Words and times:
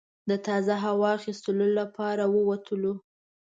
د 0.29 0.31
تازه 0.47 0.75
هوا 0.85 1.09
اخیستلو 1.19 1.67
لپاره 1.79 2.23
ووتلو. 2.33 2.93